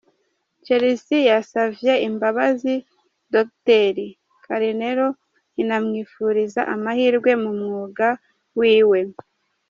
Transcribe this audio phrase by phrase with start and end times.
[0.65, 2.73] Chelseayasavye imbabazi
[3.33, 3.97] Dr
[4.45, 5.07] Carneiro
[5.61, 8.07] inamwifuriza amahirwe mu mwuga
[8.59, 8.99] wiwe.